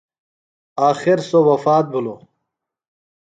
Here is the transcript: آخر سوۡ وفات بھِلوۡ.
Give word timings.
آخر 0.89 1.17
سوۡ 1.29 1.43
وفات 1.49 1.85
بھِلوۡ. 1.93 2.19